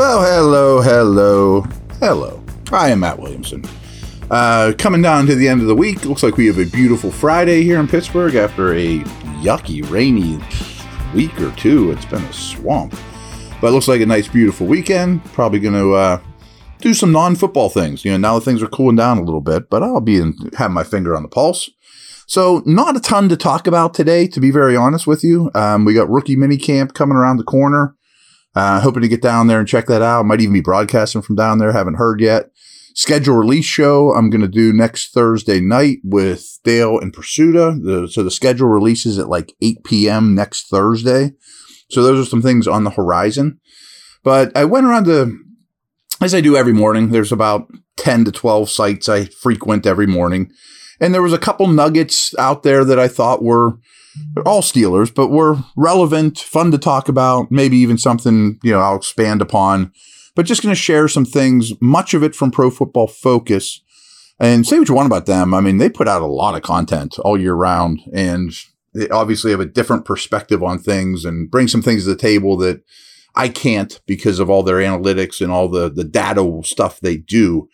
Well, 0.00 0.22
hello, 0.22 0.80
hello, 0.80 1.60
hello. 1.98 2.42
I 2.72 2.88
am 2.88 3.00
Matt 3.00 3.18
Williamson. 3.18 3.62
Uh, 4.30 4.72
coming 4.78 5.02
down 5.02 5.26
to 5.26 5.34
the 5.34 5.46
end 5.46 5.60
of 5.60 5.66
the 5.66 5.74
week, 5.74 6.06
looks 6.06 6.22
like 6.22 6.38
we 6.38 6.46
have 6.46 6.56
a 6.56 6.64
beautiful 6.64 7.10
Friday 7.10 7.64
here 7.64 7.78
in 7.78 7.86
Pittsburgh 7.86 8.34
after 8.34 8.72
a 8.72 9.00
yucky, 9.42 9.88
rainy 9.90 10.42
week 11.14 11.38
or 11.38 11.54
two. 11.56 11.90
It's 11.90 12.06
been 12.06 12.24
a 12.24 12.32
swamp. 12.32 12.96
But 13.60 13.66
it 13.66 13.70
looks 13.72 13.88
like 13.88 14.00
a 14.00 14.06
nice, 14.06 14.26
beautiful 14.26 14.66
weekend. 14.66 15.22
Probably 15.34 15.60
going 15.60 15.74
to 15.74 15.92
uh, 15.92 16.20
do 16.78 16.94
some 16.94 17.12
non 17.12 17.36
football 17.36 17.68
things. 17.68 18.02
You 18.02 18.12
know, 18.12 18.16
now 18.16 18.38
that 18.38 18.44
things 18.46 18.62
are 18.62 18.68
cooling 18.68 18.96
down 18.96 19.18
a 19.18 19.22
little 19.22 19.42
bit, 19.42 19.68
but 19.68 19.82
I'll 19.82 20.00
be 20.00 20.16
in, 20.16 20.34
have 20.56 20.70
my 20.70 20.82
finger 20.82 21.14
on 21.14 21.22
the 21.22 21.28
pulse. 21.28 21.68
So, 22.26 22.62
not 22.64 22.96
a 22.96 23.00
ton 23.00 23.28
to 23.28 23.36
talk 23.36 23.66
about 23.66 23.92
today, 23.92 24.28
to 24.28 24.40
be 24.40 24.50
very 24.50 24.76
honest 24.76 25.06
with 25.06 25.22
you. 25.22 25.50
Um, 25.54 25.84
we 25.84 25.92
got 25.92 26.08
rookie 26.08 26.36
mini 26.36 26.56
camp 26.56 26.94
coming 26.94 27.18
around 27.18 27.36
the 27.36 27.44
corner. 27.44 27.96
Uh, 28.54 28.80
hoping 28.80 29.02
to 29.02 29.08
get 29.08 29.22
down 29.22 29.46
there 29.46 29.60
and 29.60 29.68
check 29.68 29.86
that 29.86 30.02
out. 30.02 30.26
Might 30.26 30.40
even 30.40 30.52
be 30.52 30.60
broadcasting 30.60 31.22
from 31.22 31.36
down 31.36 31.58
there. 31.58 31.72
Haven't 31.72 31.94
heard 31.94 32.20
yet. 32.20 32.50
Schedule 32.94 33.36
release 33.36 33.64
show 33.64 34.12
I'm 34.12 34.30
going 34.30 34.40
to 34.40 34.48
do 34.48 34.72
next 34.72 35.12
Thursday 35.14 35.60
night 35.60 35.98
with 36.02 36.58
Dale 36.64 36.98
and 36.98 37.14
Pursuta. 37.14 37.80
The, 37.82 38.08
so 38.08 38.24
the 38.24 38.30
schedule 38.30 38.68
releases 38.68 39.18
at 39.18 39.28
like 39.28 39.54
8 39.62 39.84
p.m. 39.84 40.34
next 40.34 40.68
Thursday. 40.68 41.32
So 41.90 42.02
those 42.02 42.26
are 42.26 42.28
some 42.28 42.42
things 42.42 42.66
on 42.66 42.84
the 42.84 42.90
horizon. 42.90 43.60
But 44.24 44.54
I 44.56 44.64
went 44.64 44.86
around 44.86 45.04
to, 45.04 45.38
as 46.20 46.34
I 46.34 46.40
do 46.40 46.56
every 46.56 46.72
morning, 46.72 47.10
there's 47.10 47.32
about 47.32 47.70
10 47.96 48.24
to 48.24 48.32
12 48.32 48.68
sites 48.68 49.08
I 49.08 49.26
frequent 49.26 49.86
every 49.86 50.06
morning. 50.06 50.50
And 51.00 51.14
there 51.14 51.22
was 51.22 51.32
a 51.32 51.38
couple 51.38 51.68
nuggets 51.68 52.34
out 52.38 52.62
there 52.62 52.84
that 52.84 52.98
I 52.98 53.08
thought 53.08 53.42
were 53.42 53.78
all 54.44 54.62
Steelers, 54.62 55.14
but 55.14 55.28
were 55.28 55.56
relevant, 55.76 56.38
fun 56.38 56.70
to 56.70 56.78
talk 56.78 57.08
about, 57.08 57.50
maybe 57.50 57.76
even 57.78 57.98
something, 57.98 58.58
you 58.62 58.72
know, 58.72 58.80
I'll 58.80 58.96
expand 58.96 59.42
upon. 59.42 59.92
But 60.34 60.46
just 60.46 60.62
going 60.62 60.74
to 60.74 60.80
share 60.80 61.08
some 61.08 61.24
things, 61.24 61.72
much 61.80 62.14
of 62.14 62.22
it 62.22 62.34
from 62.34 62.50
Pro 62.50 62.70
Football 62.70 63.08
Focus. 63.08 63.80
And 64.38 64.66
say 64.66 64.78
what 64.78 64.88
you 64.88 64.94
want 64.94 65.06
about 65.06 65.26
them. 65.26 65.52
I 65.52 65.60
mean, 65.60 65.78
they 65.78 65.90
put 65.90 66.08
out 66.08 66.22
a 66.22 66.26
lot 66.26 66.54
of 66.54 66.62
content 66.62 67.18
all 67.18 67.38
year 67.38 67.52
round, 67.52 68.00
and 68.14 68.52
they 68.94 69.08
obviously 69.10 69.50
have 69.50 69.60
a 69.60 69.66
different 69.66 70.06
perspective 70.06 70.62
on 70.62 70.78
things 70.78 71.24
and 71.24 71.50
bring 71.50 71.68
some 71.68 71.82
things 71.82 72.04
to 72.04 72.10
the 72.10 72.16
table 72.16 72.56
that 72.58 72.82
I 73.34 73.48
can't 73.48 74.00
because 74.06 74.38
of 74.38 74.48
all 74.48 74.62
their 74.62 74.78
analytics 74.78 75.40
and 75.40 75.52
all 75.52 75.68
the, 75.68 75.90
the 75.90 76.04
data 76.04 76.60
stuff 76.64 77.00
they 77.00 77.16
do. 77.16 77.68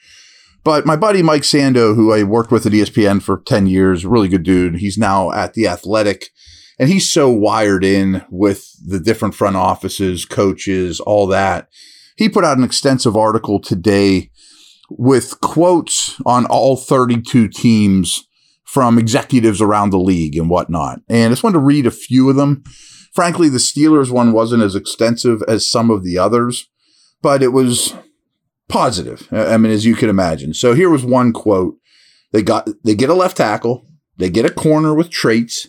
But 0.67 0.85
my 0.85 0.97
buddy 0.97 1.23
Mike 1.23 1.43
Sando, 1.43 1.95
who 1.95 2.13
I 2.13 2.25
worked 2.25 2.51
with 2.51 2.67
at 2.67 2.73
ESPN 2.73 3.23
for 3.23 3.41
10 3.47 3.69
years, 3.69 4.05
really 4.05 4.27
good 4.27 4.43
dude. 4.43 4.79
He's 4.79 4.99
now 4.99 5.31
at 5.31 5.55
the 5.55 5.69
athletic 5.69 6.31
and 6.77 6.89
he's 6.89 7.09
so 7.09 7.31
wired 7.31 7.85
in 7.85 8.25
with 8.31 8.67
the 8.85 8.99
different 8.99 9.37
front 9.37 9.55
offices, 9.55 10.25
coaches, 10.25 10.99
all 10.99 11.29
that. 11.29 11.69
He 12.17 12.29
put 12.29 12.43
out 12.43 12.59
an 12.59 12.65
extensive 12.65 13.17
article 13.17 13.61
today 13.61 14.33
with 14.91 15.41
quotes 15.41 16.21
on 16.27 16.47
all 16.47 16.77
32 16.77 17.47
teams 17.47 18.27
from 18.65 18.99
executives 18.99 19.63
around 19.63 19.91
the 19.91 20.01
league 20.01 20.37
and 20.37 20.51
whatnot. 20.51 20.99
And 21.09 21.27
I 21.27 21.29
just 21.29 21.45
wanted 21.45 21.59
to 21.59 21.65
read 21.65 21.87
a 21.87 21.93
few 21.93 22.29
of 22.29 22.35
them. 22.35 22.65
Frankly, 23.15 23.49
the 23.49 23.59
Steelers 23.59 24.11
one 24.11 24.33
wasn't 24.33 24.65
as 24.65 24.75
extensive 24.75 25.45
as 25.47 25.71
some 25.71 25.93
of 25.93 26.03
the 26.03 26.19
others, 26.19 26.69
but 27.23 27.41
it 27.41 27.53
was 27.53 27.95
positive. 28.69 29.29
I 29.33 29.57
mean, 29.57 29.73
as 29.73 29.85
you 29.85 29.95
can 29.95 30.09
imagine. 30.09 30.55
So 30.55 30.75
here 30.75 30.91
was 30.91 31.05
one 31.05 31.33
quote. 31.33 31.77
They 32.33 32.43
got 32.43 32.69
they 32.85 32.95
get 32.95 33.11
a 33.11 33.15
left 33.15 33.37
tackle, 33.37 33.87
they 34.17 34.31
get 34.31 34.45
a 34.45 34.53
corner 34.53 34.95
with 34.95 35.11
traits, 35.11 35.69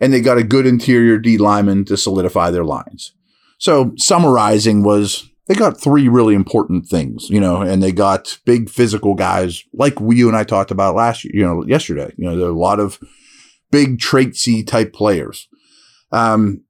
and 0.00 0.12
they 0.12 0.20
got 0.20 0.38
a 0.38 0.44
good 0.44 0.66
interior 0.66 1.18
D 1.18 1.36
lineman 1.36 1.84
to 1.86 1.96
solidify 1.96 2.50
their 2.50 2.64
lines. 2.64 3.12
So 3.58 3.92
summarizing 3.96 4.82
was 4.82 5.28
they 5.46 5.54
got 5.54 5.80
three 5.80 6.08
really 6.08 6.34
important 6.34 6.86
things, 6.86 7.28
you 7.30 7.40
know, 7.40 7.62
and 7.62 7.82
they 7.82 7.92
got 7.92 8.38
big 8.44 8.68
physical 8.68 9.14
guys 9.14 9.62
like 9.72 9.94
you 10.00 10.28
and 10.28 10.36
I 10.36 10.44
talked 10.44 10.70
about 10.70 10.96
last 10.96 11.24
year, 11.24 11.32
you 11.34 11.44
know, 11.44 11.64
yesterday. 11.66 12.12
You 12.16 12.26
know, 12.26 12.36
there 12.36 12.48
are 12.48 12.52
a 12.52 12.58
lot 12.58 12.80
of 12.80 12.98
big 13.70 13.98
traitsy 13.98 14.66
type 14.66 14.92
players. 14.92 15.48
Um, 16.12 16.62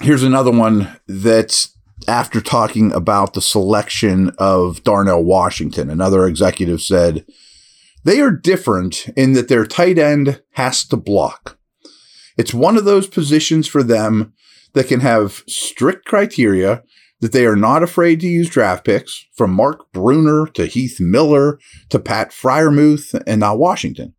here's 0.00 0.22
another 0.22 0.50
one 0.50 0.98
that's 1.06 1.75
after 2.06 2.40
talking 2.40 2.92
about 2.92 3.34
the 3.34 3.40
selection 3.40 4.30
of 4.38 4.82
Darnell 4.82 5.24
Washington, 5.24 5.90
another 5.90 6.26
executive 6.26 6.82
said, 6.82 7.24
they 8.04 8.20
are 8.20 8.30
different 8.30 9.08
in 9.16 9.32
that 9.32 9.48
their 9.48 9.66
tight 9.66 9.98
end 9.98 10.42
has 10.52 10.84
to 10.86 10.96
block. 10.96 11.58
It's 12.36 12.54
one 12.54 12.76
of 12.76 12.84
those 12.84 13.08
positions 13.08 13.66
for 13.66 13.82
them 13.82 14.34
that 14.74 14.88
can 14.88 15.00
have 15.00 15.42
strict 15.48 16.04
criteria 16.04 16.84
that 17.20 17.32
they 17.32 17.46
are 17.46 17.56
not 17.56 17.82
afraid 17.82 18.20
to 18.20 18.26
use 18.26 18.50
draft 18.50 18.84
picks 18.84 19.26
from 19.34 19.50
Mark 19.50 19.90
Bruener 19.92 20.52
to 20.52 20.66
Heath 20.66 21.00
Miller 21.00 21.58
to 21.88 21.98
Pat 21.98 22.30
Freiermuth 22.30 23.20
and 23.26 23.40
now 23.40 23.56
Washington. 23.56 24.14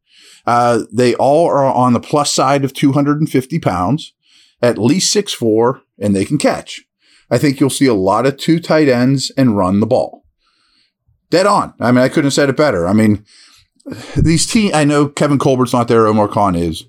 Uh, 0.47 0.83
they 0.91 1.13
all 1.15 1.47
are 1.47 1.63
on 1.63 1.93
the 1.93 1.99
plus 1.99 2.33
side 2.33 2.63
of 2.65 2.73
250 2.73 3.59
pounds, 3.59 4.13
at 4.61 4.77
least 4.77 5.15
6'4, 5.15 5.81
and 5.99 6.15
they 6.15 6.25
can 6.25 6.37
catch. 6.37 6.86
I 7.29 7.37
think 7.37 7.59
you'll 7.59 7.69
see 7.69 7.87
a 7.87 7.93
lot 7.93 8.25
of 8.25 8.37
two 8.37 8.59
tight 8.59 8.87
ends 8.87 9.31
and 9.37 9.57
run 9.57 9.79
the 9.79 9.85
ball. 9.85 10.23
Dead 11.29 11.45
on. 11.45 11.73
I 11.79 11.91
mean, 11.91 12.03
I 12.03 12.09
couldn't 12.09 12.25
have 12.25 12.33
said 12.33 12.49
it 12.49 12.55
better. 12.55 12.87
I 12.87 12.93
mean, 12.93 13.25
these 14.15 14.45
team, 14.45 14.71
I 14.73 14.85
know 14.85 15.07
Kevin 15.07 15.39
Colbert's 15.39 15.73
not 15.73 15.87
there. 15.87 16.07
Omar 16.07 16.29
Khan 16.29 16.55
is, 16.55 16.85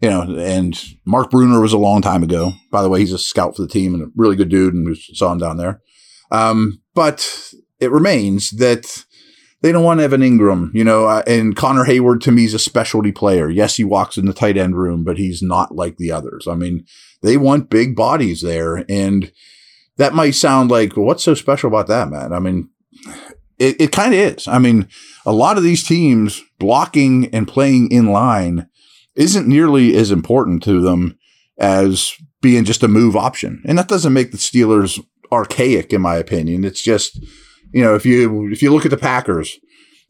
you 0.00 0.10
know, 0.10 0.22
and 0.22 0.78
Mark 1.06 1.30
Bruener 1.30 1.60
was 1.60 1.72
a 1.72 1.78
long 1.78 2.02
time 2.02 2.22
ago. 2.22 2.52
By 2.70 2.82
the 2.82 2.90
way, 2.90 3.00
he's 3.00 3.12
a 3.12 3.18
scout 3.18 3.56
for 3.56 3.62
the 3.62 3.68
team 3.68 3.94
and 3.94 4.02
a 4.02 4.06
really 4.14 4.36
good 4.36 4.50
dude 4.50 4.74
and 4.74 4.86
we 4.86 4.94
saw 4.94 5.32
him 5.32 5.38
down 5.38 5.56
there. 5.56 5.80
Um, 6.30 6.82
but 6.94 7.52
it 7.80 7.90
remains 7.90 8.50
that 8.52 9.04
they 9.62 9.72
don't 9.72 9.84
want 9.84 10.00
Evan 10.00 10.20
Engram, 10.20 10.70
you 10.72 10.84
know, 10.84 11.06
uh, 11.06 11.22
and 11.26 11.56
Connor 11.56 11.84
Heyward 11.84 12.20
to 12.22 12.30
me 12.30 12.44
is 12.44 12.54
a 12.54 12.58
specialty 12.58 13.10
player. 13.10 13.48
Yes, 13.48 13.76
he 13.76 13.84
walks 13.84 14.16
in 14.16 14.26
the 14.26 14.32
tight 14.32 14.56
end 14.56 14.76
room, 14.76 15.02
but 15.02 15.18
he's 15.18 15.42
not 15.42 15.74
like 15.74 15.96
the 15.96 16.12
others. 16.12 16.46
I 16.46 16.54
mean, 16.54 16.84
they 17.22 17.36
want 17.36 17.70
big 17.70 17.96
bodies 17.96 18.42
there 18.42 18.84
and, 18.88 19.32
that 19.98 20.14
might 20.14 20.34
sound 20.34 20.70
like, 20.70 20.96
what's 20.96 21.24
so 21.24 21.34
special 21.34 21.68
about 21.68 21.88
that, 21.88 22.08
man? 22.08 22.32
I 22.32 22.38
mean, 22.38 22.70
it, 23.58 23.80
it 23.80 23.92
kind 23.92 24.14
of 24.14 24.20
is. 24.20 24.48
I 24.48 24.58
mean, 24.58 24.88
a 25.26 25.32
lot 25.32 25.58
of 25.58 25.64
these 25.64 25.86
teams 25.86 26.42
blocking 26.58 27.26
and 27.34 27.46
playing 27.46 27.90
in 27.90 28.06
line 28.06 28.68
isn't 29.16 29.48
nearly 29.48 29.96
as 29.96 30.10
important 30.10 30.62
to 30.62 30.80
them 30.80 31.18
as 31.58 32.14
being 32.40 32.64
just 32.64 32.84
a 32.84 32.88
move 32.88 33.16
option. 33.16 33.62
And 33.64 33.76
that 33.78 33.88
doesn't 33.88 34.12
make 34.12 34.30
the 34.30 34.38
Steelers 34.38 35.04
archaic, 35.32 35.92
in 35.92 36.00
my 36.00 36.16
opinion. 36.16 36.64
It's 36.64 36.82
just, 36.82 37.20
you 37.72 37.82
know, 37.82 37.96
if 37.96 38.06
you 38.06 38.48
if 38.50 38.62
you 38.62 38.72
look 38.72 38.84
at 38.84 38.92
the 38.92 38.96
Packers, 38.96 39.58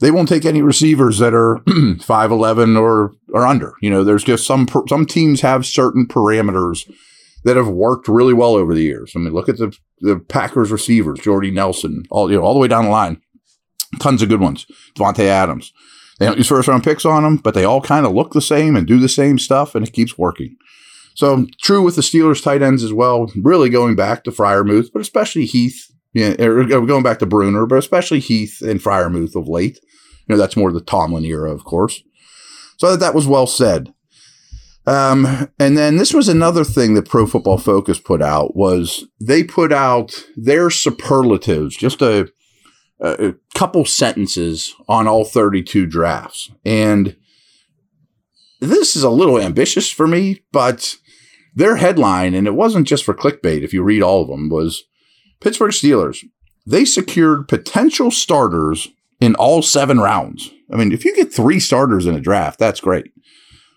they 0.01 0.11
won't 0.11 0.29
take 0.29 0.45
any 0.45 0.61
receivers 0.61 1.19
that 1.19 1.33
are 1.33 1.57
5'11 1.67 2.79
or 2.79 3.15
or 3.33 3.47
under. 3.47 3.73
You 3.81 3.89
know, 3.89 4.05
there's 4.05 4.25
just 4.25 4.47
some 4.47 4.69
some 4.89 5.07
teams 5.07 5.41
have 5.41 5.65
certain 5.65 6.07
parameters 6.07 6.89
that 7.45 7.57
have 7.57 7.69
worked 7.69 8.09
really 8.09 8.35
well 8.35 8.55
over 8.55 8.75
the 8.75 8.83
years. 8.83 9.13
I 9.15 9.19
mean, 9.19 9.33
look 9.33 9.49
at 9.49 9.59
the 9.59 9.77
the 10.01 10.19
Packers 10.19 10.71
receivers, 10.71 11.21
Jordy 11.21 11.51
Nelson, 11.51 12.05
all 12.11 12.31
you 12.31 12.37
know, 12.37 12.43
all 12.43 12.55
the 12.55 12.61
way 12.61 12.69
down 12.69 12.85
the 12.85 12.91
line. 12.91 13.21
Tons 14.01 14.23
of 14.23 14.29
good 14.29 14.41
ones. 14.41 14.67
Davante 14.97 15.25
Adams. 15.25 15.73
They 16.19 16.27
don't 16.27 16.37
use 16.37 16.49
first 16.49 16.69
round 16.69 16.85
picks 16.85 17.05
on 17.05 17.23
them, 17.23 17.37
but 17.37 17.55
they 17.55 17.65
all 17.65 17.81
kind 17.81 18.05
of 18.05 18.13
look 18.13 18.33
the 18.33 18.43
same 18.43 18.77
and 18.77 18.87
do 18.87 18.99
the 18.99 19.09
same 19.09 19.39
stuff, 19.39 19.75
and 19.75 19.87
it 19.87 19.93
keeps 19.93 20.19
working. 20.19 20.57
So 21.15 21.47
true 21.61 21.83
with 21.83 21.97
the 21.97 22.03
Steelers 22.03 22.43
tight 22.43 22.63
ends 22.63 22.85
as 22.85 22.93
well. 22.93 23.31
Really 23.37 23.71
going 23.71 23.97
back 23.97 24.25
to 24.25 24.31
Freiermuth, 24.31 24.89
but 24.93 25.01
especially 25.01 25.47
Heath. 25.47 25.91
Yeah, 26.15 26.35
going 26.35 27.03
back 27.03 27.19
to 27.21 27.27
Bruener, 27.27 27.69
but 27.69 27.79
especially 27.79 28.19
Heath 28.19 28.61
and 28.63 28.81
Freiermuth 28.81 29.37
of 29.37 29.47
late. 29.47 29.79
You 30.27 30.35
know, 30.35 30.37
that's 30.37 30.57
more 30.57 30.73
the 30.73 30.81
Tomlin 30.81 31.25
era, 31.25 31.53
of 31.53 31.65
course. 31.65 32.03
So 32.79 32.91
that 32.91 33.01
that 33.01 33.15
was 33.15 33.27
well 33.27 33.47
said. 33.47 33.93
Um, 34.89 35.51
and 35.59 35.77
then 35.77 35.99
this 35.99 36.15
was 36.15 36.29
another 36.29 36.65
thing 36.65 36.95
that 36.95 37.11
Pro 37.11 37.27
Football 37.27 37.59
Focus 37.59 38.01
put 38.01 38.23
out 38.23 38.57
was 38.57 39.05
they 39.21 39.45
put 39.45 39.71
out 39.71 40.25
their 40.35 40.71
superlatives, 40.71 41.77
just 41.77 42.01
a, 42.01 42.31
a 42.99 43.35
couple 43.55 43.85
sentences 43.85 44.75
on 44.89 45.07
all 45.07 45.27
32 45.27 45.85
drafts. 45.85 46.51
And 46.65 47.17
this 48.61 48.97
is 48.97 49.03
a 49.03 49.11
little 49.11 49.39
ambitious 49.39 49.91
for 49.91 50.07
me, 50.07 50.41
but 50.53 50.97
their 51.55 51.77
headline, 51.77 52.33
and 52.33 52.47
it 52.47 52.55
wasn't 52.55 52.89
just 52.89 53.05
for 53.05 53.13
clickbait, 53.13 53.63
if 53.63 53.75
you 53.75 53.83
read 53.83 54.03
all 54.03 54.23
of 54.23 54.29
them, 54.29 54.49
was 54.49 54.85
Pittsburgh 55.41 55.73
Steelers. 55.73 56.25
They 56.67 56.87
secured 56.87 57.47
potential 57.47 58.11
starters 58.11 58.89
in 59.21 59.35
all 59.35 59.61
seven 59.61 60.01
rounds. 60.01 60.51
I 60.73 60.77
mean, 60.77 60.93
if 60.93 61.05
you 61.05 61.15
get 61.15 61.31
three 61.31 61.61
starters 61.61 62.07
in 62.07 62.15
a 62.15 62.23
draft, 62.23 62.59
that's 62.59 62.81
great. 62.81 63.13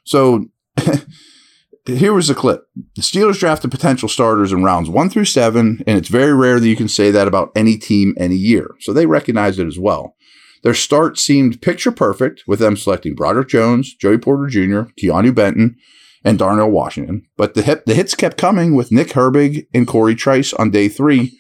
So 0.06 0.46
here 1.86 2.14
was 2.14 2.30
a 2.30 2.36
clip. 2.36 2.66
The 2.96 3.02
Steelers 3.02 3.40
drafted 3.40 3.72
potential 3.72 4.10
starters 4.10 4.52
in 4.52 4.64
rounds 4.64 4.90
one 4.90 5.10
through 5.10 5.26
seven, 5.26 5.84
and 5.88 5.98
it's 5.98 6.10
very 6.10 6.34
rare 6.34 6.60
that 6.60 6.68
you 6.68 6.76
can 6.76 6.88
say 6.88 7.12
that 7.12 7.28
about 7.28 7.52
any 7.56 7.78
team 7.78 8.16
any 8.18 8.36
year. 8.36 8.76
So 8.80 8.94
they 8.94 9.06
recognize 9.06 9.60
it 9.60 9.68
as 9.68 9.80
well. 9.80 10.16
Their 10.64 10.74
start 10.74 11.18
seemed 11.18 11.62
picture 11.62 11.92
perfect 11.92 12.44
with 12.46 12.60
them 12.60 12.78
selecting 12.78 13.16
Broderick 13.16 13.50
Jones, 13.50 13.96
Joey 13.96 14.20
Porter 14.20 14.48
Jr., 14.48 14.92
Keanu 15.00 15.34
Benton, 15.34 15.76
and 16.24 16.38
Darnell 16.38 16.70
Washington. 16.70 17.24
But 17.36 17.56
the, 17.56 17.64
hit, 17.64 17.88
the 17.88 17.96
hits 17.96 18.14
kept 18.14 18.38
coming 18.38 18.76
with 18.76 18.92
Nick 18.92 19.10
Herbig 19.10 19.66
and 19.74 19.88
Corey 19.88 20.14
Trice 20.14 20.54
on 20.54 20.70
day 20.70 20.88
three. 20.88 21.36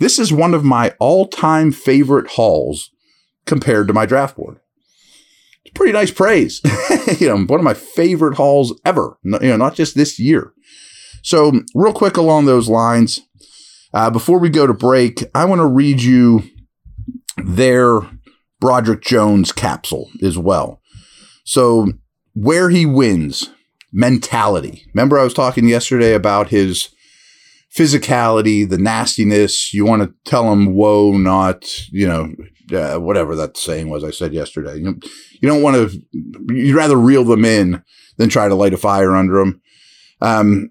This 0.00 0.18
is 0.18 0.32
one 0.32 0.52
of 0.52 0.64
my 0.64 0.94
all 0.98 1.28
time 1.28 1.70
favorite 1.70 2.32
hauls 2.32 2.90
compared 3.46 3.86
to 3.86 3.94
my 3.94 4.04
draft 4.04 4.36
board 4.36 4.58
pretty 5.74 5.92
nice 5.92 6.10
praise. 6.10 6.60
you 7.20 7.28
know, 7.28 7.36
one 7.36 7.60
of 7.60 7.64
my 7.64 7.74
favorite 7.74 8.36
hauls 8.36 8.78
ever. 8.84 9.18
You 9.24 9.38
know, 9.40 9.56
not 9.56 9.74
just 9.74 9.94
this 9.94 10.18
year. 10.18 10.52
So, 11.22 11.60
real 11.74 11.92
quick 11.92 12.16
along 12.16 12.44
those 12.44 12.68
lines, 12.68 13.20
uh, 13.92 14.10
before 14.10 14.38
we 14.38 14.48
go 14.48 14.66
to 14.66 14.74
break, 14.74 15.24
I 15.34 15.44
want 15.44 15.60
to 15.60 15.66
read 15.66 16.02
you 16.02 16.44
their 17.36 18.00
Broderick 18.60 19.02
Jones 19.02 19.52
capsule 19.52 20.10
as 20.22 20.38
well. 20.38 20.80
So, 21.44 21.88
where 22.34 22.70
he 22.70 22.86
wins, 22.86 23.50
mentality. 23.92 24.84
Remember, 24.94 25.18
I 25.18 25.24
was 25.24 25.34
talking 25.34 25.68
yesterday 25.68 26.14
about 26.14 26.48
his 26.48 26.90
physicality, 27.76 28.68
the 28.68 28.78
nastiness. 28.78 29.72
You 29.72 29.84
want 29.84 30.02
to 30.02 30.14
tell 30.30 30.52
him, 30.52 30.74
whoa, 30.74 31.12
not, 31.12 31.64
you 31.90 32.06
know, 32.06 32.34
uh, 32.72 32.98
whatever 32.98 33.34
that 33.36 33.56
saying 33.56 33.88
was 33.88 34.04
I 34.04 34.10
said 34.10 34.32
yesterday. 34.32 34.76
You, 34.78 34.98
you 35.40 35.48
don't 35.48 35.62
want 35.62 35.76
to, 35.76 36.02
you'd 36.48 36.76
rather 36.76 36.96
reel 36.96 37.24
them 37.24 37.44
in 37.44 37.82
than 38.16 38.28
try 38.28 38.48
to 38.48 38.54
light 38.54 38.74
a 38.74 38.78
fire 38.78 39.14
under 39.14 39.38
them. 39.38 39.60
Um, 40.20 40.70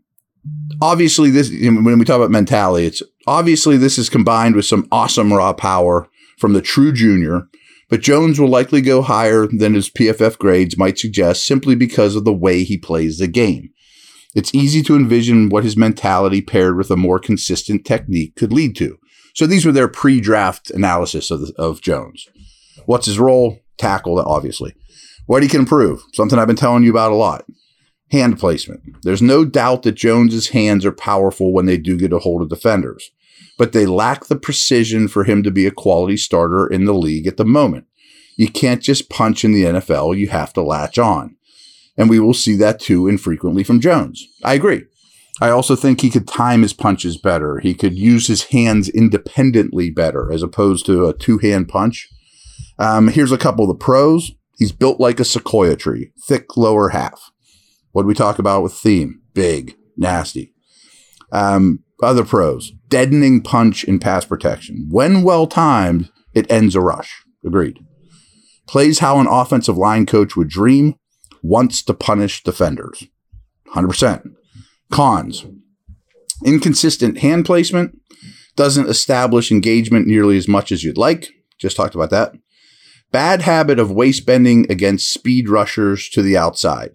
obviously, 0.81 1.30
this, 1.30 1.50
when 1.50 2.00
we 2.00 2.06
talk 2.06 2.18
about 2.18 2.31
mentality, 2.31 2.88
it's 2.88 3.03
obviously 3.27 3.77
this 3.77 3.97
is 3.97 4.09
combined 4.09 4.56
with 4.56 4.65
some 4.65 4.88
awesome 4.92 5.31
raw 5.31 5.53
power 5.53 6.07
from 6.38 6.53
the 6.53 6.62
true 6.62 6.92
junior, 6.92 7.47
but 7.89 8.01
Jones 8.01 8.39
will 8.39 8.50
likely 8.50 8.81
go 8.81 9.01
higher 9.01 9.47
than 9.47 9.74
his 9.74 9.89
PFF 9.89 10.38
grades 10.38 10.77
might 10.77 10.97
suggest 10.97 11.45
simply 11.45 11.75
because 11.75 12.15
of 12.15 12.25
the 12.25 12.33
way 12.33 12.63
he 12.63 12.77
plays 12.77 13.19
the 13.19 13.27
game. 13.27 13.69
It's 14.36 14.53
easy 14.53 14.83
to 14.83 14.95
envision 14.95 15.50
what 15.50 15.63
his 15.63 15.77
mentality 15.77 16.42
paired 16.42 16.75
with 16.75 16.92
a 16.92 16.97
more 16.97 17.19
consistent 17.19 17.86
technique 17.86 18.36
could 18.36 18.51
lead 18.51 18.75
to. 18.77 18.97
So 19.35 19.45
these 19.45 19.65
were 19.65 19.73
their 19.73 19.89
pre-draft 19.89 20.71
analysis 20.71 21.29
of, 21.29 21.51
of 21.57 21.81
Jones. 21.81 22.27
What's 22.85 23.05
his 23.05 23.19
role? 23.19 23.59
Tackle, 23.77 24.19
obviously. 24.19 24.73
What 25.27 25.43
he 25.43 25.49
can 25.49 25.61
improve? 25.61 26.01
Something 26.13 26.39
I've 26.39 26.47
been 26.47 26.55
telling 26.55 26.83
you 26.83 26.89
about 26.89 27.11
a 27.11 27.15
lot. 27.15 27.45
Hand 28.11 28.39
placement. 28.39 28.81
There's 29.03 29.21
no 29.21 29.43
doubt 29.43 29.83
that 29.83 29.93
Jones's 29.95 30.49
hands 30.49 30.85
are 30.85 30.91
powerful 30.91 31.51
when 31.51 31.65
they 31.65 31.77
do 31.77 31.97
get 31.97 32.13
a 32.13 32.19
hold 32.19 32.41
of 32.41 32.49
defenders, 32.49 33.11
but 33.57 33.73
they 33.73 33.85
lack 33.85 34.25
the 34.25 34.37
precision 34.37 35.07
for 35.09 35.25
him 35.25 35.43
to 35.43 35.51
be 35.51 35.65
a 35.65 35.71
quality 35.71 36.15
starter 36.15 36.65
in 36.65 36.85
the 36.85 36.93
league 36.93 37.27
at 37.27 37.35
the 37.35 37.45
moment. 37.45 37.87
You 38.37 38.47
can't 38.49 38.81
just 38.81 39.09
punch 39.09 39.43
in 39.43 39.51
the 39.51 39.63
NFL, 39.63 40.17
you 40.17 40.29
have 40.29 40.53
to 40.53 40.61
latch 40.61 40.97
on. 40.97 41.35
And 41.97 42.09
we 42.09 42.19
will 42.19 42.33
see 42.33 42.55
that 42.57 42.79
too 42.79 43.07
infrequently 43.07 43.63
from 43.63 43.81
Jones. 43.81 44.25
I 44.43 44.53
agree. 44.53 44.83
I 45.41 45.49
also 45.49 45.75
think 45.75 46.01
he 46.01 46.09
could 46.09 46.27
time 46.27 46.61
his 46.61 46.73
punches 46.73 47.17
better. 47.17 47.59
He 47.59 47.73
could 47.73 47.97
use 47.97 48.27
his 48.27 48.45
hands 48.45 48.87
independently 48.87 49.89
better 49.89 50.31
as 50.31 50.41
opposed 50.41 50.85
to 50.85 51.07
a 51.07 51.13
two 51.13 51.39
hand 51.39 51.67
punch. 51.67 52.07
Um, 52.79 53.09
here's 53.09 53.31
a 53.31 53.37
couple 53.37 53.65
of 53.65 53.69
the 53.69 53.83
pros. 53.83 54.31
He's 54.57 54.71
built 54.71 54.99
like 54.99 55.19
a 55.19 55.25
sequoia 55.25 55.75
tree, 55.75 56.11
thick 56.25 56.55
lower 56.55 56.89
half. 56.89 57.31
What 57.91 58.05
we 58.05 58.13
talk 58.13 58.39
about 58.39 58.63
with 58.63 58.73
theme? 58.73 59.21
Big, 59.33 59.75
nasty. 59.97 60.53
Um, 61.31 61.83
other 62.01 62.23
pros, 62.23 62.71
deadening 62.87 63.41
punch 63.41 63.83
in 63.83 63.99
pass 63.99 64.25
protection. 64.25 64.87
When 64.89 65.23
well 65.23 65.47
timed, 65.47 66.09
it 66.33 66.49
ends 66.49 66.75
a 66.75 66.81
rush. 66.81 67.23
Agreed. 67.45 67.79
Plays 68.67 68.99
how 68.99 69.19
an 69.19 69.27
offensive 69.27 69.77
line 69.77 70.05
coach 70.05 70.35
would 70.35 70.49
dream, 70.49 70.95
wants 71.43 71.83
to 71.83 71.93
punish 71.93 72.43
defenders. 72.43 73.05
100%. 73.73 74.23
Cons 74.91 75.45
inconsistent 76.43 77.19
hand 77.19 77.45
placement, 77.45 77.99
doesn't 78.55 78.89
establish 78.89 79.51
engagement 79.51 80.07
nearly 80.07 80.37
as 80.37 80.47
much 80.47 80.71
as 80.71 80.83
you'd 80.83 80.97
like. 80.97 81.29
Just 81.59 81.77
talked 81.77 81.95
about 81.95 82.09
that. 82.09 82.33
Bad 83.11 83.43
habit 83.43 83.79
of 83.79 83.91
waist 83.91 84.25
bending 84.25 84.69
against 84.69 85.13
speed 85.13 85.47
rushers 85.47 86.09
to 86.09 86.21
the 86.21 86.37
outside. 86.37 86.91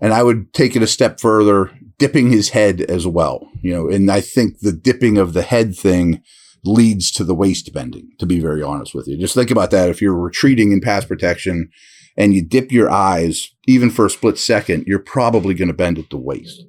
And 0.00 0.12
I 0.12 0.22
would 0.22 0.52
take 0.52 0.76
it 0.76 0.82
a 0.82 0.86
step 0.86 1.18
further, 1.18 1.72
dipping 1.98 2.30
his 2.30 2.50
head 2.50 2.80
as 2.82 3.06
well. 3.06 3.48
You 3.62 3.74
know, 3.74 3.88
and 3.88 4.10
I 4.10 4.20
think 4.20 4.60
the 4.60 4.72
dipping 4.72 5.18
of 5.18 5.32
the 5.32 5.42
head 5.42 5.74
thing 5.74 6.22
leads 6.64 7.10
to 7.12 7.24
the 7.24 7.34
waist 7.34 7.72
bending, 7.72 8.10
to 8.18 8.26
be 8.26 8.38
very 8.38 8.62
honest 8.62 8.94
with 8.94 9.08
you. 9.08 9.18
Just 9.18 9.34
think 9.34 9.50
about 9.50 9.70
that. 9.72 9.88
If 9.88 10.00
you're 10.00 10.14
retreating 10.14 10.70
in 10.70 10.80
pass 10.80 11.04
protection 11.04 11.70
and 12.16 12.34
you 12.34 12.44
dip 12.44 12.70
your 12.70 12.90
eyes, 12.90 13.48
even 13.66 13.90
for 13.90 14.06
a 14.06 14.10
split 14.10 14.38
second, 14.38 14.84
you're 14.86 14.98
probably 14.98 15.54
going 15.54 15.68
to 15.68 15.74
bend 15.74 15.98
at 15.98 16.10
the 16.10 16.16
waist. 16.16 16.62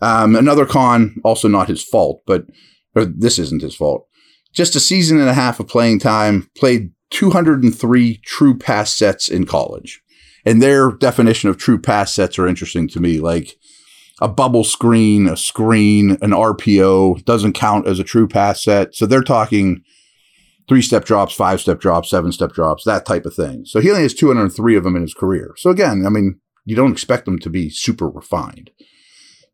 Um, 0.00 0.36
another 0.36 0.66
con, 0.66 1.16
also 1.24 1.48
not 1.48 1.68
his 1.68 1.82
fault, 1.82 2.22
but 2.26 2.46
or 2.94 3.04
this 3.04 3.38
isn't 3.38 3.62
his 3.62 3.74
fault. 3.74 4.06
Just 4.52 4.76
a 4.76 4.80
season 4.80 5.18
and 5.20 5.28
a 5.28 5.34
half 5.34 5.60
of 5.60 5.68
playing 5.68 5.98
time, 5.98 6.48
played 6.56 6.92
203 7.10 8.20
true 8.24 8.56
pass 8.56 8.94
sets 8.94 9.28
in 9.28 9.46
college. 9.46 10.02
And 10.44 10.62
their 10.62 10.92
definition 10.92 11.50
of 11.50 11.58
true 11.58 11.78
pass 11.78 12.14
sets 12.14 12.38
are 12.38 12.48
interesting 12.48 12.88
to 12.88 13.00
me. 13.00 13.20
Like 13.20 13.56
a 14.20 14.28
bubble 14.28 14.64
screen, 14.64 15.28
a 15.28 15.36
screen, 15.36 16.12
an 16.22 16.30
RPO 16.30 17.24
doesn't 17.24 17.52
count 17.52 17.86
as 17.86 17.98
a 17.98 18.04
true 18.04 18.26
pass 18.26 18.62
set. 18.62 18.94
So 18.94 19.06
they're 19.06 19.22
talking 19.22 19.82
three 20.68 20.82
step 20.82 21.04
drops, 21.04 21.34
five 21.34 21.60
step 21.60 21.80
drops, 21.80 22.10
seven 22.10 22.32
step 22.32 22.52
drops, 22.52 22.84
that 22.84 23.06
type 23.06 23.26
of 23.26 23.34
thing. 23.34 23.64
So 23.64 23.80
he 23.80 23.90
only 23.90 24.02
has 24.02 24.14
203 24.14 24.76
of 24.76 24.84
them 24.84 24.96
in 24.96 25.02
his 25.02 25.14
career. 25.14 25.54
So 25.56 25.70
again, 25.70 26.04
I 26.06 26.10
mean, 26.10 26.40
you 26.64 26.76
don't 26.76 26.92
expect 26.92 27.24
them 27.24 27.38
to 27.40 27.50
be 27.50 27.70
super 27.70 28.08
refined. 28.08 28.70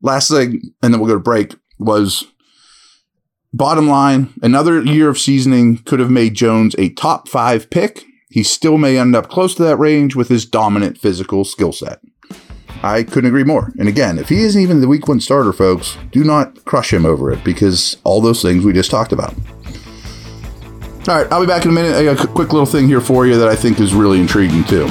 Last 0.03 0.31
thing, 0.31 0.61
and 0.83 0.93
then 0.93 1.01
we'll 1.01 1.09
go 1.09 1.15
to 1.15 1.21
break, 1.21 1.55
was 1.79 2.27
bottom 3.53 3.89
line 3.89 4.33
another 4.43 4.83
year 4.83 5.09
of 5.09 5.19
seasoning 5.19 5.79
could 5.79 6.01
have 6.01 6.11
made 6.11 6.35
Jones 6.35 6.75
a 6.77 6.91
top 6.91 7.29
five 7.29 7.71
pick. 7.71 8.05
He 8.31 8.43
still 8.43 8.79
may 8.79 8.99
end 8.99 9.15
up 9.15 9.29
close 9.29 9.55
to 9.55 9.63
that 9.63 9.77
range 9.77 10.17
with 10.17 10.29
his 10.29 10.45
dominant 10.45 10.99
physical 10.99 11.45
skill 11.45 11.73
set. 11.73 12.01
I 12.83 13.05
couldn't 13.05 13.29
agree 13.29 13.45
more. 13.45 13.73
And 13.79 13.89
again, 13.89 14.19
if 14.19 14.29
he 14.29 14.43
isn't 14.43 14.61
even 14.61 14.81
the 14.81 14.89
week 14.89 15.09
one 15.09 15.21
starter, 15.21 15.53
folks, 15.53 15.97
do 16.11 16.25
not 16.25 16.65
crush 16.65 16.93
him 16.93 17.07
over 17.07 17.31
it 17.31 17.43
because 17.45 17.97
all 18.05 18.21
those 18.21 18.43
things 18.43 18.65
we 18.65 18.73
just 18.73 18.91
talked 18.91 19.13
about. 19.13 19.35
All 21.07 21.15
right, 21.15 21.31
I'll 21.31 21.41
be 21.41 21.47
back 21.47 21.65
in 21.65 21.71
a 21.71 21.75
minute. 21.75 21.97
I 21.97 22.05
got 22.05 22.23
a 22.23 22.27
quick 22.27 22.53
little 22.53 22.67
thing 22.67 22.87
here 22.87 23.01
for 23.01 23.27
you 23.27 23.39
that 23.39 23.49
I 23.49 23.55
think 23.55 23.79
is 23.79 23.95
really 23.95 24.21
intriguing 24.21 24.65
too. 24.65 24.89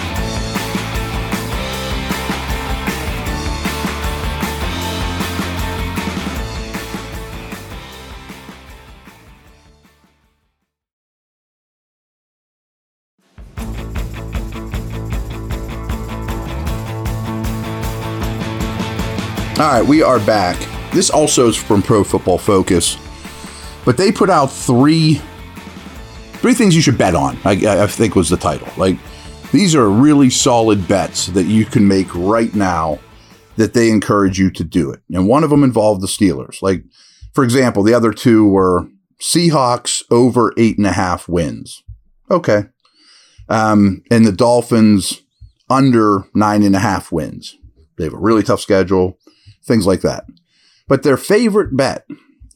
All 19.64 19.72
right, 19.72 19.82
we 19.82 20.04
are 20.04 20.20
back. 20.20 20.60
This 20.92 21.10
also 21.10 21.48
is 21.48 21.56
from 21.56 21.82
Pro 21.82 22.04
Football 22.04 22.38
Focus, 22.38 22.98
but 23.86 23.96
they 23.96 24.12
put 24.12 24.30
out 24.30 24.48
three 24.48 25.22
three 26.34 26.54
things 26.54 26.76
you 26.76 26.82
should 26.82 26.98
bet 26.98 27.16
on. 27.16 27.38
I, 27.46 27.84
I 27.84 27.88
think 27.88 28.14
was 28.14 28.30
the 28.30 28.36
title. 28.36 28.68
Like 28.76 28.98
These 29.54 29.74
are 29.74 29.90
really 29.90 30.30
solid 30.30 30.86
bets 30.86 31.28
that 31.28 31.46
you 31.46 31.64
can 31.64 31.88
make 31.88 32.14
right 32.14 32.54
now 32.54 33.00
that 33.56 33.74
they 33.74 33.90
encourage 33.90 34.38
you 34.38 34.52
to 34.52 34.66
do 34.66 34.92
it. 34.92 35.00
And 35.14 35.30
one 35.30 35.46
of 35.46 35.50
them 35.50 35.64
involved 35.64 36.02
the 36.02 36.08
Steelers. 36.08 36.62
Like, 36.62 36.84
for 37.32 37.46
example, 37.46 37.84
the 37.84 37.94
other 37.94 38.12
two 38.12 38.46
were 38.46 38.90
Seahawks 39.22 40.04
over 40.12 40.54
eight 40.58 40.78
and 40.78 40.88
a 40.88 40.92
half 40.92 41.30
wins. 41.30 41.84
Okay. 42.30 42.66
Um, 43.48 44.04
and 44.12 44.26
the 44.26 44.34
Dolphins 44.34 45.22
under 45.70 46.26
nine 46.36 46.64
and 46.64 46.76
a 46.76 46.80
half 46.80 47.14
wins. 47.14 47.56
They 47.98 48.04
have 48.04 48.14
a 48.14 48.18
really 48.18 48.44
tough 48.44 48.60
schedule, 48.60 49.20
things 49.66 49.88
like 49.88 50.02
that. 50.02 50.26
But 50.88 51.04
their 51.04 51.18
favorite 51.18 51.76
bet 51.76 52.06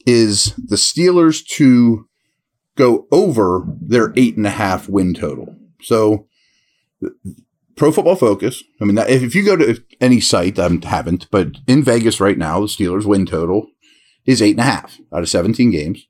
is 0.06 0.54
the 0.56 0.76
Steelers 0.76 1.46
to 1.56 2.06
go 2.76 3.06
over 3.10 3.64
their 3.80 4.12
eight 4.16 4.36
and 4.36 4.46
a 4.46 4.50
half 4.50 4.88
win 4.88 5.14
total. 5.14 5.56
So, 5.82 6.26
Pro 7.76 7.92
Football 7.92 8.16
Focus. 8.16 8.62
I 8.80 8.84
mean, 8.84 8.98
if 8.98 9.34
you 9.34 9.44
go 9.44 9.56
to 9.56 9.82
any 10.00 10.20
site, 10.20 10.58
I 10.58 10.68
haven't, 10.84 11.30
but 11.30 11.52
in 11.66 11.82
Vegas 11.82 12.20
right 12.20 12.38
now, 12.38 12.60
the 12.60 12.66
Steelers 12.66 13.04
win 13.04 13.26
total 13.26 13.68
is 14.26 14.42
eight 14.42 14.52
and 14.52 14.60
a 14.60 14.64
half 14.64 14.98
out 15.12 15.22
of 15.22 15.28
17 15.28 15.70
games. 15.70 16.06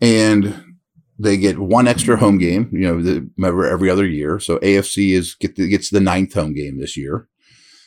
And 0.00 0.76
they 1.18 1.36
get 1.36 1.58
one 1.58 1.88
extra 1.88 2.16
home 2.16 2.38
game, 2.38 2.68
you 2.72 2.80
know, 2.80 3.00
the, 3.00 3.28
remember 3.36 3.66
every 3.66 3.88
other 3.88 4.06
year. 4.06 4.38
So 4.38 4.58
AFC 4.58 5.12
is 5.12 5.34
get 5.34 5.56
the, 5.56 5.68
gets 5.68 5.90
the 5.90 6.00
ninth 6.00 6.34
home 6.34 6.54
game 6.54 6.78
this 6.78 6.96
year. 6.96 7.28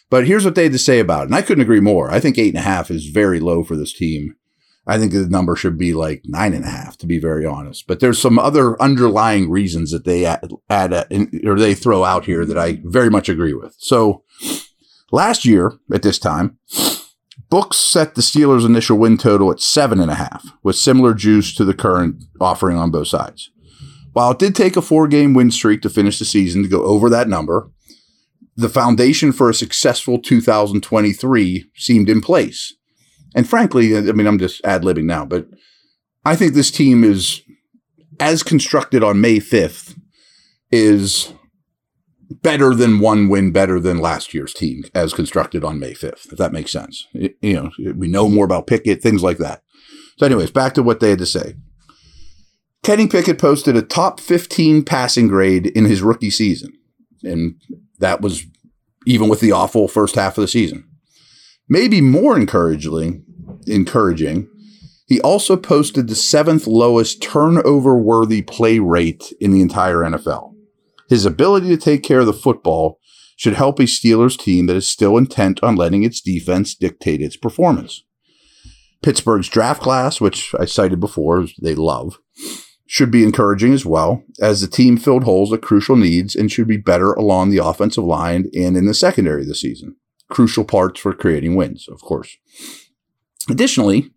But 0.09 0.27
here's 0.27 0.45
what 0.45 0.55
they 0.55 0.63
had 0.63 0.71
to 0.71 0.79
say 0.79 0.99
about 0.99 1.23
it. 1.23 1.25
And 1.25 1.35
I 1.35 1.41
couldn't 1.41 1.63
agree 1.63 1.81
more. 1.81 2.11
I 2.11 2.19
think 2.19 2.37
eight 2.37 2.49
and 2.49 2.57
a 2.57 2.61
half 2.61 2.89
is 2.89 3.07
very 3.07 3.39
low 3.39 3.63
for 3.63 3.75
this 3.75 3.93
team. 3.93 4.35
I 4.89 4.97
think 4.97 5.11
the 5.11 5.27
number 5.27 5.57
should 5.57 5.77
be 5.77 5.93
like 5.93 6.21
nine 6.23 6.53
and 6.53 6.63
a 6.63 6.69
half, 6.69 6.97
to 6.99 7.05
be 7.05 7.19
very 7.19 7.45
honest. 7.45 7.87
But 7.87 7.99
there's 7.99 8.21
some 8.21 8.39
other 8.39 8.81
underlying 8.81 9.49
reasons 9.49 9.91
that 9.91 10.05
they 10.05 10.25
add, 10.25 10.49
add 10.69 10.93
uh, 10.93 11.03
a, 11.11 11.27
or 11.45 11.59
they 11.59 11.73
throw 11.73 12.05
out 12.05 12.23
here 12.23 12.45
that 12.45 12.57
I 12.57 12.79
very 12.85 13.09
much 13.09 13.27
agree 13.27 13.53
with. 13.53 13.75
So 13.79 14.23
last 15.11 15.43
year 15.43 15.73
at 15.91 16.03
this 16.03 16.17
time, 16.17 16.57
books 17.49 17.77
set 17.77 18.15
the 18.15 18.21
Steelers' 18.21 18.65
initial 18.65 18.97
win 18.97 19.17
total 19.17 19.51
at 19.51 19.59
seven 19.59 19.99
and 19.99 20.09
a 20.09 20.15
half, 20.15 20.45
with 20.63 20.77
similar 20.77 21.13
juice 21.13 21.53
to 21.55 21.65
the 21.65 21.73
current 21.73 22.23
offering 22.39 22.77
on 22.77 22.89
both 22.89 23.09
sides. 23.09 23.51
While 24.13 24.31
it 24.31 24.39
did 24.39 24.55
take 24.55 24.77
a 24.77 24.81
four 24.81 25.09
game 25.09 25.33
win 25.33 25.51
streak 25.51 25.81
to 25.81 25.89
finish 25.89 26.17
the 26.17 26.25
season 26.25 26.63
to 26.63 26.69
go 26.69 26.83
over 26.85 27.09
that 27.09 27.27
number, 27.27 27.69
the 28.57 28.69
foundation 28.69 29.31
for 29.31 29.49
a 29.49 29.53
successful 29.53 30.19
2023 30.19 31.69
seemed 31.75 32.09
in 32.09 32.19
place. 32.19 32.73
And 33.35 33.47
frankly, 33.47 33.95
I 33.95 34.01
mean, 34.01 34.25
I'm 34.25 34.39
just 34.39 34.65
ad 34.65 34.81
libbing 34.81 35.05
now, 35.05 35.25
but 35.25 35.47
I 36.25 36.35
think 36.35 36.53
this 36.53 36.71
team 36.71 37.03
is, 37.03 37.41
as 38.19 38.41
constructed 38.41 39.03
on 39.03 39.21
May 39.21 39.37
5th, 39.37 39.95
is 40.71 41.33
better 42.29 42.73
than 42.73 42.99
one 42.99 43.29
win 43.29 43.51
better 43.51 43.79
than 43.79 43.99
last 43.99 44.33
year's 44.33 44.53
team 44.53 44.83
as 44.93 45.13
constructed 45.13 45.63
on 45.63 45.79
May 45.79 45.93
5th, 45.93 46.31
if 46.31 46.37
that 46.37 46.51
makes 46.51 46.71
sense. 46.71 47.05
It, 47.13 47.37
you 47.41 47.53
know, 47.53 47.93
we 47.95 48.07
know 48.07 48.27
more 48.27 48.43
about 48.43 48.67
Pickett, 48.67 49.03
things 49.03 49.21
like 49.21 49.37
that. 49.37 49.61
So, 50.17 50.25
anyways, 50.25 50.51
back 50.51 50.73
to 50.73 50.83
what 50.83 50.99
they 50.99 51.11
had 51.11 51.19
to 51.19 51.25
say. 51.27 51.53
Kenny 52.83 53.07
Pickett 53.07 53.37
posted 53.37 53.75
a 53.75 53.81
top 53.81 54.19
15 54.19 54.83
passing 54.83 55.27
grade 55.27 55.67
in 55.67 55.85
his 55.85 56.01
rookie 56.01 56.31
season. 56.31 56.73
And 57.23 57.55
that 57.99 58.21
was 58.21 58.43
even 59.05 59.29
with 59.29 59.39
the 59.39 59.51
awful 59.51 59.87
first 59.87 60.15
half 60.15 60.37
of 60.37 60.41
the 60.41 60.47
season. 60.47 60.87
Maybe 61.69 62.01
more 62.01 62.37
encouragingly, 62.37 63.21
encouraging, 63.65 64.49
he 65.07 65.21
also 65.21 65.55
posted 65.55 66.07
the 66.07 66.15
seventh 66.15 66.67
lowest 66.67 67.21
turnover 67.21 67.97
worthy 67.97 68.41
play 68.41 68.79
rate 68.79 69.33
in 69.39 69.51
the 69.51 69.61
entire 69.61 69.99
NFL. 69.99 70.53
His 71.09 71.25
ability 71.25 71.69
to 71.69 71.77
take 71.77 72.03
care 72.03 72.19
of 72.19 72.25
the 72.25 72.33
football 72.33 72.99
should 73.37 73.53
help 73.53 73.79
a 73.79 73.83
Steelers 73.83 74.37
team 74.37 74.65
that 74.65 74.75
is 74.75 74.87
still 74.87 75.17
intent 75.17 75.63
on 75.63 75.75
letting 75.75 76.03
its 76.03 76.19
defense 76.19 76.75
dictate 76.75 77.21
its 77.21 77.37
performance. 77.37 78.03
Pittsburgh's 79.01 79.47
draft 79.47 79.81
class, 79.81 80.19
which 80.19 80.53
I 80.59 80.65
cited 80.65 80.99
before, 80.99 81.45
they 81.61 81.75
love, 81.75 82.19
should 82.87 83.11
be 83.11 83.23
encouraging 83.23 83.73
as 83.73 83.85
well, 83.85 84.23
as 84.41 84.61
the 84.61 84.67
team 84.67 84.97
filled 84.97 85.25
holes 85.25 85.51
at 85.51 85.61
crucial 85.61 85.97
needs 85.97 86.35
and 86.35 86.51
should 86.51 86.67
be 86.67 86.77
better 86.77 87.11
along 87.13 87.49
the 87.49 87.63
offensive 87.63 88.05
line 88.05 88.49
and 88.55 88.77
in 88.77 88.85
the 88.85 88.93
secondary 88.93 89.45
this 89.45 89.61
season. 89.61 89.97
Crucial 90.29 90.63
parts 90.63 90.99
for 90.99 91.13
creating 91.13 91.55
wins, 91.55 91.87
of 91.89 92.01
course. 92.01 92.37
Additionally, 93.49 94.09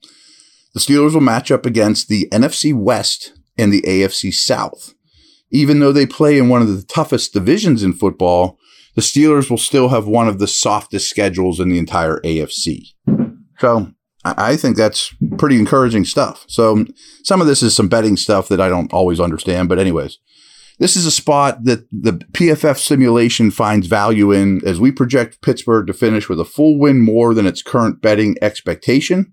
the 0.73 0.81
Steelers 0.81 1.15
will 1.15 1.21
match 1.21 1.51
up 1.51 1.67
against 1.67 2.09
the 2.09 2.29
NFC 2.31 2.73
West 2.73 3.33
and 3.59 3.73
the 3.73 3.83
AFC 3.83 4.33
South. 4.33 4.95
Even 5.51 5.81
though 5.81 5.93
they 5.93 6.07
play 6.07 6.39
in 6.39 6.49
one 6.49 6.63
of 6.63 6.69
the 6.69 6.83
toughest 6.85 7.33
divisions 7.33 7.83
in 7.83 7.93
football, 7.93 8.57
the 8.95 9.03
Steelers 9.03 9.51
will 9.51 9.59
still 9.59 9.89
have 9.89 10.07
one 10.07 10.29
of 10.29 10.39
the 10.39 10.47
softest 10.47 11.11
schedules 11.11 11.59
in 11.59 11.69
the 11.69 11.79
entire 11.79 12.21
AFC. 12.21 12.93
So 13.59 13.93
I 14.23 14.57
think 14.57 14.77
that's 14.77 15.15
pretty 15.39 15.59
encouraging 15.59 16.05
stuff. 16.05 16.45
So 16.47 16.73
um, 16.73 16.89
some 17.25 17.41
of 17.41 17.47
this 17.47 17.63
is 17.63 17.75
some 17.75 17.89
betting 17.89 18.19
stuff 18.19 18.49
that 18.49 18.61
I 18.61 18.69
don't 18.69 18.93
always 18.93 19.19
understand, 19.19 19.69
but 19.69 19.79
anyways, 19.79 20.19
this 20.79 20.95
is 20.95 21.07
a 21.07 21.11
spot 21.11 21.65
that 21.65 21.87
the 21.91 22.13
PFF 22.13 22.79
simulation 22.79 23.51
finds 23.51 23.87
value 23.87 24.31
in 24.33 24.61
as 24.67 24.81
we 24.81 24.93
project 24.93 25.41
Pittsburgh 25.41 25.87
to 25.87 25.95
finish 25.95 26.29
with 26.29 26.41
a 26.41 26.45
full 26.45 26.79
win 26.79 27.01
more 27.01 27.33
than 27.33 27.47
its 27.47 27.63
current 27.63 28.03
betting 28.03 28.37
expectation. 28.43 29.33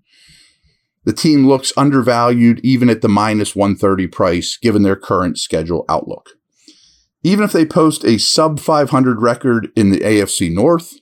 The 1.04 1.12
team 1.12 1.46
looks 1.46 1.72
undervalued 1.76 2.60
even 2.62 2.90
at 2.90 3.00
the 3.00 3.08
minus 3.08 3.56
130 3.56 4.06
price 4.08 4.58
given 4.60 4.82
their 4.82 4.96
current 4.96 5.38
schedule 5.38 5.84
outlook. 5.88 6.30
Even 7.22 7.44
if 7.44 7.52
they 7.52 7.64
post 7.66 8.04
a 8.04 8.18
sub 8.18 8.60
500 8.60 9.20
record 9.20 9.70
in 9.74 9.90
the 9.90 10.00
AFC 10.00 10.52
North, 10.52 10.94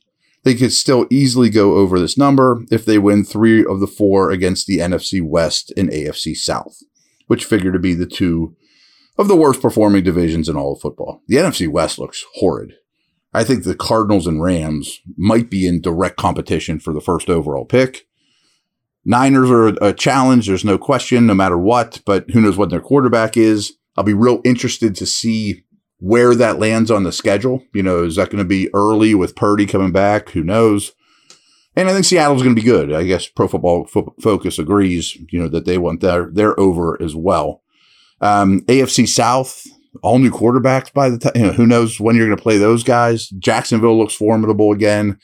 they 0.47 0.55
could 0.55 0.73
still 0.73 1.09
easily 1.11 1.51
go 1.51 1.75
over 1.75 1.99
this 1.99 2.17
number 2.17 2.63
if 2.71 2.85
they 2.85 2.99
win 2.99 3.25
three 3.25 3.67
of 3.67 3.81
the 3.81 3.87
four 3.89 4.31
against 4.31 4.69
the 4.69 4.79
NFC 4.79 5.21
West 5.21 5.73
and 5.77 5.91
AFC 5.91 6.37
South, 6.37 6.85
which 7.27 7.45
figure 7.45 7.73
to 7.73 7.81
be 7.81 7.95
the 7.95 8.07
two 8.07 8.55
of 9.19 9.27
the 9.27 9.35
worst 9.35 9.61
performing 9.61 10.05
divisions 10.05 10.49
in 10.49 10.55
all 10.55 10.75
of 10.75 10.81
football. 10.81 11.21
The 11.27 11.35
NFC 11.35 11.67
West 11.67 11.99
looks 11.99 12.25
horrid. 12.35 12.75
I 13.35 13.43
think 13.43 13.65
the 13.65 13.75
Cardinals 13.75 14.29
and 14.29 14.41
Rams 14.41 15.01
might 15.17 15.51
be 15.51 15.67
in 15.67 15.81
direct 15.81 16.17
competition 16.17 16.79
for 16.79 16.93
the 16.93 17.01
first 17.01 17.29
overall 17.29 17.65
pick. 17.65 18.07
Niners 19.05 19.51
are 19.51 19.67
a 19.83 19.93
challenge. 19.93 20.47
There's 20.47 20.65
no 20.65 20.79
question, 20.79 21.27
no 21.27 21.35
matter 21.35 21.59
what, 21.59 22.03
but 22.07 22.31
who 22.31 22.41
knows 22.41 22.57
what 22.57 22.71
their 22.71 22.81
quarterback 22.81 23.37
is. 23.37 23.73
I'll 23.97 24.05
be 24.05 24.15
real 24.15 24.43
interested 24.45 24.95
to 24.95 25.07
see 25.07 25.65
where 25.99 26.35
that 26.35 26.59
lands 26.59 26.91
on 26.91 27.05
the 27.05 27.13
schedule. 27.13 27.65
You 27.73 27.83
know, 27.83 28.05
is 28.05 28.17
that 28.17 28.31
going 28.31 28.43
to 28.43 28.49
be 28.49 28.69
early 28.75 29.15
with 29.15 29.37
Purdy 29.37 29.67
coming 29.67 29.93
back? 29.93 30.31
Who 30.31 30.43
knows? 30.43 30.93
And 31.75 31.89
I 31.89 31.93
think 31.93 32.07
Seattle's 32.07 32.43
going 32.43 32.55
to 32.55 32.61
be 32.61 32.67
good. 32.67 32.93
I 32.93 33.05
guess 33.05 33.29
Pro 33.29 33.49
Football 33.49 33.87
Fo- 33.87 34.15
Focus 34.21 34.59
agrees, 34.59 35.17
you 35.31 35.39
know, 35.39 35.49
that 35.49 35.67
they 35.67 35.77
want 35.77 36.01
their, 36.01 36.31
their 36.31 36.59
over 36.59 37.01
as 37.03 37.15
well. 37.15 37.63
Um, 38.21 38.63
AFC 38.63 39.07
South, 39.07 39.63
all 40.03 40.19
new 40.19 40.31
quarterbacks 40.31 40.91
by 40.93 41.11
the 41.11 41.19
time, 41.19 41.33
you 41.35 41.43
know, 41.43 41.53
who 41.53 41.67
knows 41.67 42.01
when 42.01 42.17
you're 42.17 42.27
going 42.27 42.37
to 42.37 42.43
play 42.43 42.57
those 42.57 42.83
guys. 42.83 43.29
Jacksonville 43.29 43.99
looks 43.99 44.15
formidable 44.15 44.73
again. 44.73 45.19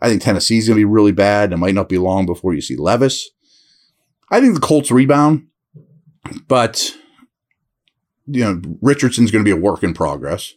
I 0.00 0.08
think 0.08 0.20
Tennessee's 0.20 0.68
going 0.68 0.76
to 0.76 0.80
be 0.80 0.84
really 0.84 1.12
bad. 1.12 1.52
It 1.52 1.56
might 1.56 1.74
not 1.74 1.88
be 1.88 1.96
long 1.96 2.26
before 2.26 2.52
you 2.52 2.60
see 2.60 2.76
Levis. 2.76 3.30
I 4.30 4.40
think 4.40 4.54
the 4.54 4.60
Colts 4.60 4.90
rebound, 4.90 5.46
but 6.48 6.94
you 8.26 8.44
know, 8.44 8.60
Richardson's 8.80 9.30
going 9.30 9.44
to 9.44 9.48
be 9.48 9.56
a 9.56 9.60
work 9.60 9.82
in 9.82 9.94
progress. 9.94 10.54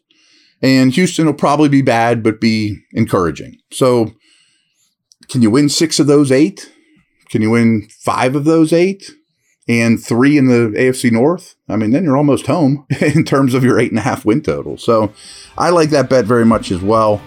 And 0.62 0.92
Houston 0.94 1.26
will 1.28 1.34
probably 1.34 1.70
be 1.70 1.82
bad, 1.82 2.24
but 2.24 2.42
be 2.42 2.80
encouraging. 2.94 3.58
So, 3.72 4.14
can 5.30 5.42
you 5.42 5.52
win 5.52 5.70
six 5.70 6.00
of 6.00 6.08
those 6.08 6.32
eight? 6.32 6.72
Can 7.30 7.42
you 7.42 7.52
win 7.52 7.88
five 8.00 8.36
of 8.36 8.46
those 8.46 8.74
eight? 8.74 9.12
And 9.70 10.02
three 10.02 10.38
in 10.38 10.48
the 10.48 10.74
AFC 10.78 11.12
North? 11.12 11.56
I 11.68 11.76
mean, 11.76 11.92
then 11.92 12.06
you're 12.06 12.18
almost 12.18 12.48
home 12.48 12.88
in 13.02 13.26
terms 13.26 13.54
of 13.54 13.64
your 13.64 13.78
eight 13.80 13.92
and 13.92 14.00
a 14.00 14.04
half 14.04 14.26
win 14.26 14.42
total. 14.42 14.78
So, 14.78 15.14
I 15.58 15.70
like 15.70 15.92
that 15.92 16.10
bet 16.10 16.26
very 16.26 16.46
much 16.46 16.72
as 16.72 16.82
well. 16.82 17.22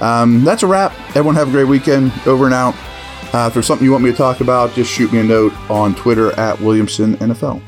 Um, 0.00 0.42
that's 0.42 0.62
a 0.62 0.66
wrap. 0.66 0.92
Everyone 1.10 1.36
have 1.36 1.48
a 1.48 1.52
great 1.52 1.68
weekend. 1.68 2.12
Over 2.26 2.46
and 2.46 2.54
out. 2.54 2.74
Uh, 3.32 3.46
if 3.48 3.54
there's 3.54 3.66
something 3.66 3.84
you 3.84 3.92
want 3.92 4.04
me 4.04 4.10
to 4.10 4.16
talk 4.16 4.40
about, 4.40 4.72
just 4.74 4.90
shoot 4.90 5.12
me 5.12 5.18
a 5.18 5.24
note 5.24 5.52
on 5.70 5.94
Twitter 5.94 6.32
at 6.38 6.60
Williamson 6.60 7.16
NFL. 7.16 7.62